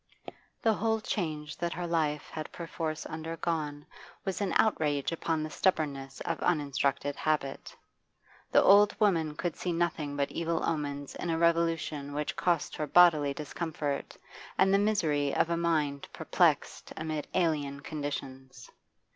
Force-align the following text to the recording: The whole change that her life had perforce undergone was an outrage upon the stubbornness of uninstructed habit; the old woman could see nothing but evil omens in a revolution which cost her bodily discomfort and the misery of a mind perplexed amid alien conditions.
The 0.63 0.73
whole 0.73 0.99
change 0.99 1.57
that 1.57 1.73
her 1.73 1.85
life 1.85 2.31
had 2.31 2.51
perforce 2.51 3.05
undergone 3.05 3.85
was 4.25 4.41
an 4.41 4.51
outrage 4.57 5.11
upon 5.11 5.43
the 5.43 5.51
stubbornness 5.51 6.21
of 6.21 6.41
uninstructed 6.41 7.15
habit; 7.15 7.75
the 8.51 8.63
old 8.63 8.99
woman 8.99 9.35
could 9.35 9.55
see 9.55 9.71
nothing 9.71 10.15
but 10.17 10.31
evil 10.31 10.63
omens 10.67 11.13
in 11.13 11.29
a 11.29 11.37
revolution 11.37 12.13
which 12.15 12.35
cost 12.35 12.75
her 12.77 12.87
bodily 12.87 13.35
discomfort 13.35 14.17
and 14.57 14.73
the 14.73 14.79
misery 14.79 15.35
of 15.35 15.51
a 15.51 15.55
mind 15.57 16.07
perplexed 16.13 16.91
amid 16.97 17.27
alien 17.35 17.79
conditions. 17.81 18.71